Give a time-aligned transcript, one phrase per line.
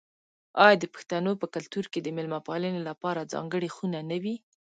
[0.63, 4.35] آیا د پښتنو په کلتور کې د میلمه پالنې لپاره ځانګړې خونه نه وي؟